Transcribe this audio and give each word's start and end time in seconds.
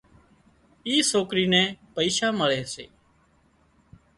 اِي 0.87 0.95
سوڪرِي 1.11 1.45
نين 1.53 1.67
پئيشا 1.95 2.27
مۯي 2.39 2.63
سي 2.73 2.85